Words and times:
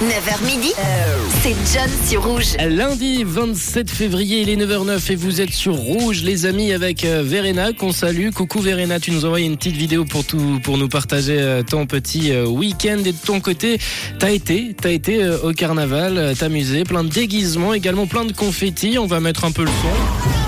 9h 0.00 0.44
midi, 0.44 0.74
c'est 1.40 1.56
John 1.72 1.90
sur 2.06 2.22
Rouge. 2.22 2.54
Lundi 2.68 3.24
27 3.24 3.88
février, 3.90 4.42
il 4.42 4.50
est 4.50 4.56
9h09 4.56 5.12
et 5.12 5.16
vous 5.16 5.40
êtes 5.40 5.54
sur 5.54 5.74
Rouge, 5.74 6.22
les 6.22 6.44
amis, 6.44 6.74
avec 6.74 7.06
euh, 7.06 7.22
Verena 7.24 7.72
qu'on 7.72 7.92
salue. 7.92 8.28
Coucou 8.28 8.60
Verena, 8.60 9.00
tu 9.00 9.10
nous 9.10 9.24
envoies 9.24 9.40
une 9.40 9.56
petite 9.56 9.76
vidéo 9.76 10.04
pour 10.04 10.26
tout, 10.26 10.60
pour 10.62 10.76
nous 10.76 10.88
partager 10.88 11.38
euh, 11.40 11.62
ton 11.62 11.86
petit 11.86 12.30
euh, 12.32 12.44
week-end. 12.44 12.98
Et 13.06 13.12
de 13.12 13.16
ton 13.24 13.40
côté, 13.40 13.78
t'as 14.18 14.32
été, 14.32 14.76
t'as 14.78 14.90
été 14.90 15.26
au 15.42 15.52
carnaval, 15.52 16.34
t'amuser, 16.38 16.84
plein 16.84 17.02
de 17.02 17.08
déguisements, 17.08 17.72
également 17.72 18.06
plein 18.06 18.26
de 18.26 18.32
confettis. 18.32 18.98
On 18.98 19.06
va 19.06 19.20
mettre 19.20 19.46
un 19.46 19.50
peu 19.50 19.62
le 19.62 19.70
son. 19.70 20.45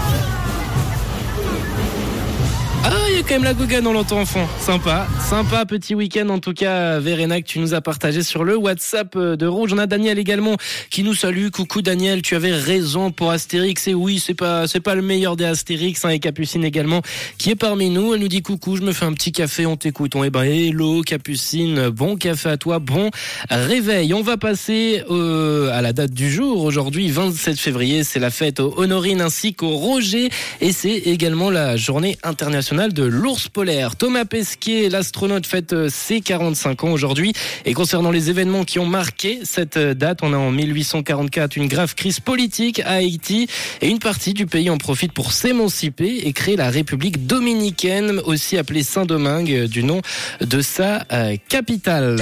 Quand 3.28 3.34
même 3.34 3.44
la 3.44 3.52
Gouga 3.52 3.82
dans 3.82 3.92
l'entend 3.92 4.20
enfant. 4.20 4.48
Sympa, 4.58 5.06
sympa 5.28 5.66
petit 5.66 5.94
week-end 5.94 6.30
en 6.30 6.38
tout 6.38 6.54
cas, 6.54 6.98
Verena, 6.98 7.42
que 7.42 7.46
tu 7.46 7.58
nous 7.58 7.74
as 7.74 7.82
partagé 7.82 8.22
sur 8.22 8.42
le 8.42 8.56
WhatsApp 8.56 9.14
euh, 9.16 9.36
de 9.36 9.46
Rouge. 9.46 9.72
On 9.74 9.78
a 9.78 9.86
Daniel 9.86 10.18
également 10.18 10.56
qui 10.90 11.02
nous 11.02 11.14
salue. 11.14 11.48
Coucou 11.50 11.82
Daniel, 11.82 12.22
tu 12.22 12.36
avais 12.36 12.52
raison 12.52 13.10
pour 13.10 13.30
Astérix. 13.30 13.86
Et 13.86 13.92
oui, 13.92 14.18
c'est 14.18 14.32
pas, 14.32 14.66
c'est 14.66 14.80
pas 14.80 14.94
le 14.94 15.02
meilleur 15.02 15.36
des 15.36 15.44
Astérix, 15.44 16.06
hein, 16.06 16.08
et 16.08 16.20
Capucine 16.20 16.64
également 16.64 17.02
qui 17.36 17.50
est 17.50 17.54
parmi 17.54 17.90
nous. 17.90 18.14
Elle 18.14 18.20
nous 18.20 18.28
dit 18.28 18.40
coucou, 18.40 18.76
je 18.76 18.82
me 18.82 18.92
fais 18.92 19.04
un 19.04 19.12
petit 19.12 19.32
café, 19.32 19.66
on 19.66 19.76
t'écoute. 19.76 20.16
On 20.16 20.24
est 20.24 20.30
ben, 20.30 20.44
hello 20.44 21.02
Capucine, 21.02 21.90
bon 21.90 22.16
café 22.16 22.48
à 22.48 22.56
toi, 22.56 22.78
bon 22.78 23.10
réveil. 23.50 24.14
On 24.14 24.22
va 24.22 24.38
passer 24.38 25.02
euh, 25.10 25.70
à 25.72 25.82
la 25.82 25.92
date 25.92 26.12
du 26.12 26.30
jour. 26.30 26.64
Aujourd'hui, 26.64 27.10
27 27.10 27.58
février, 27.58 28.04
c'est 28.04 28.20
la 28.20 28.30
fête 28.30 28.58
aux 28.58 28.72
Honorine 28.78 29.20
ainsi 29.20 29.52
qu'au 29.52 29.76
Roger. 29.76 30.30
Et 30.62 30.72
c'est 30.72 30.96
également 30.96 31.50
la 31.50 31.76
journée 31.76 32.16
internationale 32.22 32.94
de 32.94 33.17
l'ours 33.18 33.48
polaire. 33.48 33.96
Thomas 33.96 34.24
Pesquet, 34.24 34.88
l'astronaute, 34.88 35.46
fête 35.46 35.72
euh, 35.72 35.88
ses 35.90 36.20
45 36.20 36.84
ans 36.84 36.92
aujourd'hui. 36.92 37.32
Et 37.64 37.74
concernant 37.74 38.10
les 38.10 38.30
événements 38.30 38.64
qui 38.64 38.78
ont 38.78 38.86
marqué 38.86 39.40
cette 39.42 39.76
euh, 39.76 39.94
date, 39.94 40.20
on 40.22 40.32
a 40.32 40.36
en 40.36 40.50
1844 40.50 41.56
une 41.56 41.66
grave 41.66 41.94
crise 41.94 42.20
politique 42.20 42.80
à 42.80 42.92
Haïti 42.92 43.48
et 43.80 43.88
une 43.88 43.98
partie 43.98 44.34
du 44.34 44.46
pays 44.46 44.70
en 44.70 44.78
profite 44.78 45.12
pour 45.12 45.32
s'émanciper 45.32 46.22
et 46.24 46.32
créer 46.32 46.56
la 46.56 46.70
République 46.70 47.26
dominicaine, 47.26 48.20
aussi 48.24 48.56
appelée 48.56 48.84
Saint-Domingue, 48.84 49.52
euh, 49.52 49.66
du 49.66 49.82
nom 49.82 50.00
de 50.40 50.60
sa 50.60 51.04
capitale. 51.48 52.16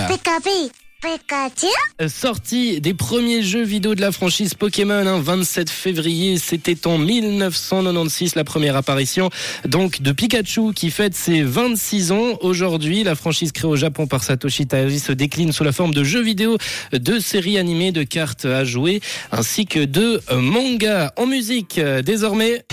Pikachu. 1.07 1.67
Sortie 2.09 2.81
des 2.81 2.93
premiers 2.93 3.43
jeux 3.43 3.62
vidéo 3.62 3.95
de 3.95 4.01
la 4.01 4.11
franchise 4.11 4.55
Pokémon, 4.55 5.07
hein, 5.07 5.21
27 5.21 5.71
février, 5.71 6.37
c'était 6.39 6.87
en 6.89 6.99
1996 6.99 8.35
la 8.35 8.43
première 8.43 8.75
apparition 8.77 9.31
donc 9.65 10.03
de 10.03 10.11
Pikachu 10.11 10.73
qui 10.75 10.91
fête 10.91 11.15
ses 11.15 11.43
26 11.43 12.11
ans 12.11 12.39
aujourd'hui. 12.41 13.05
La 13.05 13.15
franchise 13.15 13.53
créée 13.53 13.71
au 13.71 13.77
Japon 13.77 14.09
par 14.09 14.25
Satoshi 14.25 14.67
Tajiri 14.67 14.99
se 14.99 15.12
décline 15.12 15.53
sous 15.53 15.62
la 15.65 15.73
forme 15.73 15.95
de 15.95 16.03
jeux 16.03 16.23
vidéo, 16.23 16.59
de 16.93 17.21
séries 17.21 17.59
animées, 17.59 17.93
de 17.93 18.03
cartes 18.03 18.45
à 18.45 18.65
jouer 18.65 19.01
ainsi 19.31 19.65
que 19.67 19.84
de 19.84 20.21
euh, 20.33 20.41
mangas 20.41 21.12
en 21.17 21.27
musique. 21.27 21.79
euh, 21.79 22.03
Désormais, 22.03 22.65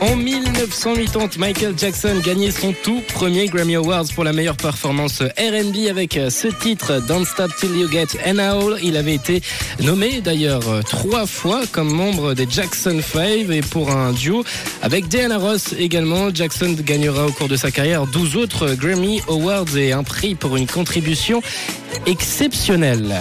En 0.00 0.16
1980, 0.72 1.38
Michael 1.38 1.74
Jackson 1.76 2.20
gagnait 2.24 2.50
son 2.50 2.72
tout 2.72 3.02
premier 3.14 3.46
Grammy 3.46 3.76
Awards 3.76 4.06
pour 4.14 4.24
la 4.24 4.32
meilleure 4.32 4.56
performance 4.56 5.20
R&B 5.20 5.88
avec 5.88 6.18
ce 6.30 6.48
titre 6.48 7.00
Don't 7.06 7.26
Stop 7.26 7.52
Till 7.58 7.76
You 7.76 7.88
Get 7.90 8.18
An 8.26 8.38
Owl. 8.38 8.78
Il 8.82 8.96
avait 8.96 9.14
été 9.14 9.42
nommé 9.80 10.20
d'ailleurs 10.20 10.62
trois 10.88 11.26
fois 11.26 11.62
comme 11.70 11.92
membre 11.92 12.34
des 12.34 12.46
Jackson 12.48 13.00
5 13.00 13.50
et 13.50 13.60
pour 13.60 13.90
un 13.90 14.12
duo 14.12 14.44
avec 14.80 15.08
Diana 15.08 15.38
Ross 15.38 15.74
également. 15.78 16.34
Jackson 16.34 16.74
gagnera 16.80 17.26
au 17.26 17.32
cours 17.32 17.48
de 17.48 17.56
sa 17.56 17.70
carrière 17.70 18.06
12 18.06 18.36
autres 18.36 18.74
Grammy 18.74 19.20
Awards 19.28 19.76
et 19.76 19.92
un 19.92 20.02
prix 20.02 20.34
pour 20.34 20.56
une 20.56 20.66
contribution 20.66 21.42
exceptionnelle. 22.06 23.20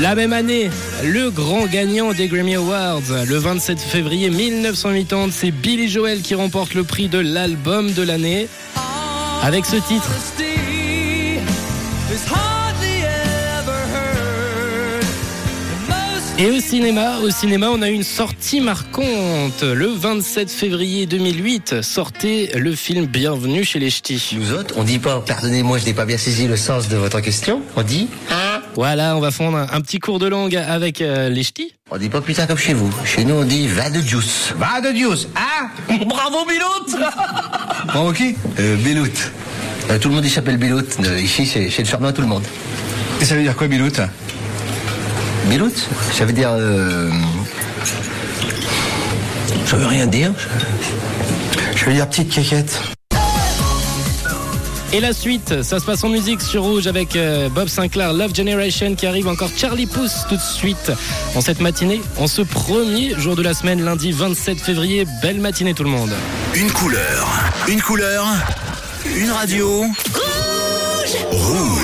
La 0.00 0.14
même 0.14 0.32
année, 0.32 0.70
le 1.04 1.30
grand 1.30 1.66
gagnant 1.66 2.14
des 2.14 2.26
Grammy 2.26 2.54
Awards, 2.54 3.02
le 3.28 3.36
27 3.36 3.78
février 3.78 4.30
1980, 4.30 5.28
c'est 5.30 5.50
Billy 5.50 5.88
Joel 5.88 6.22
qui 6.22 6.34
remporte 6.34 6.72
le 6.72 6.84
prix 6.84 7.08
de 7.08 7.18
l'album 7.18 7.92
de 7.92 8.02
l'année 8.02 8.48
avec 9.42 9.66
ce 9.66 9.76
titre. 9.76 10.10
Et 16.42 16.50
au 16.50 16.58
cinéma, 16.58 17.18
au 17.18 17.28
cinéma, 17.28 17.68
on 17.70 17.82
a 17.82 17.90
eu 17.90 17.92
une 17.92 18.02
sortie 18.02 18.62
marquante. 18.62 19.62
Le 19.62 19.88
27 19.88 20.50
février 20.50 21.04
2008, 21.04 21.82
sortait 21.82 22.52
le 22.54 22.74
film 22.74 23.04
Bienvenue 23.04 23.62
chez 23.62 23.78
les 23.78 23.90
Ch'tis. 23.90 24.30
Nous 24.32 24.54
autres, 24.54 24.72
on 24.78 24.84
dit 24.84 24.98
pas, 24.98 25.20
pardonnez-moi, 25.20 25.76
je 25.76 25.84
n'ai 25.84 25.92
pas 25.92 26.06
bien 26.06 26.16
saisi 26.16 26.48
le 26.48 26.56
sens 26.56 26.88
de 26.88 26.96
votre 26.96 27.20
question. 27.20 27.60
On 27.76 27.82
dit, 27.82 28.08
hein? 28.30 28.62
Voilà, 28.74 29.18
on 29.18 29.20
va 29.20 29.30
fondre 29.30 29.58
un, 29.58 29.66
un 29.70 29.82
petit 29.82 29.98
cours 29.98 30.18
de 30.18 30.28
langue 30.28 30.56
avec 30.56 31.02
euh, 31.02 31.28
les 31.28 31.42
Ch'tis. 31.42 31.74
On 31.90 31.98
dit 31.98 32.08
pas 32.08 32.22
putain 32.22 32.46
comme 32.46 32.56
chez 32.56 32.72
vous. 32.72 32.90
Chez 33.04 33.26
nous, 33.26 33.34
on 33.34 33.44
dit 33.44 33.68
va 33.68 33.90
de 33.90 34.00
juice. 34.00 34.54
Va 34.56 34.80
de 34.80 34.92
Dios, 34.92 35.26
hein? 35.36 35.68
Bravo, 36.06 36.46
Bilout 36.46 37.04
Bravo 37.86 38.12
qui? 38.14 38.34
Euh, 38.58 38.76
Bilout. 38.76 39.10
Euh, 39.90 39.98
tout 39.98 40.08
le 40.08 40.14
monde 40.14 40.24
il 40.24 40.30
s'appelle 40.30 40.56
Bilout. 40.56 40.86
Euh, 41.04 41.20
ici, 41.20 41.44
c'est 41.44 41.68
c'est 41.68 41.82
le 41.82 41.88
surnom 41.88 42.08
à 42.08 42.12
tout 42.14 42.22
le 42.22 42.28
monde. 42.28 42.44
Et 43.20 43.26
ça 43.26 43.34
veut 43.34 43.42
dire 43.42 43.56
quoi, 43.56 43.68
Bilout 43.68 44.00
Bilout 45.46 45.72
Ça 46.12 46.24
veut 46.24 46.32
dire... 46.32 46.50
Euh... 46.52 47.10
Ça 49.66 49.76
veut 49.76 49.86
rien 49.86 50.06
dire. 50.06 50.32
Je 51.76 51.84
veux 51.84 51.92
dire 51.92 52.08
petite 52.08 52.32
caquette. 52.32 52.80
Et 54.92 54.98
la 54.98 55.12
suite, 55.12 55.62
ça 55.62 55.78
se 55.78 55.84
passe 55.84 56.02
en 56.02 56.08
musique 56.08 56.42
sur 56.42 56.64
Rouge 56.64 56.88
avec 56.88 57.14
euh, 57.14 57.48
Bob 57.48 57.68
Sinclair, 57.68 58.12
Love 58.12 58.34
Generation 58.34 58.96
qui 58.96 59.06
arrive 59.06 59.28
encore 59.28 59.50
Charlie 59.56 59.86
Puth 59.86 60.10
tout 60.28 60.34
de 60.34 60.40
suite 60.40 60.90
en 61.36 61.40
cette 61.40 61.60
matinée, 61.60 62.00
en 62.16 62.26
ce 62.26 62.42
premier 62.42 63.14
jour 63.16 63.36
de 63.36 63.42
la 63.42 63.54
semaine, 63.54 63.84
lundi 63.84 64.10
27 64.10 64.58
février. 64.58 65.06
Belle 65.22 65.40
matinée 65.40 65.74
tout 65.74 65.84
le 65.84 65.90
monde. 65.90 66.10
Une 66.54 66.72
couleur, 66.72 67.28
une 67.68 67.80
couleur, 67.80 68.26
une 69.16 69.30
radio. 69.30 69.84
Rouge. 70.12 71.16
Rouge. 71.30 71.80